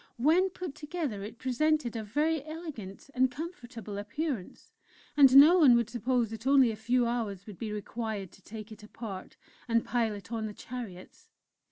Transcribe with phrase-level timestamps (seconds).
[0.17, 4.71] When put together it presented a very elegant and comfortable appearance,
[5.15, 8.71] and no one would suppose that only a few hours would be required to take
[8.71, 9.37] it apart
[9.67, 11.29] and pile it on the chariots.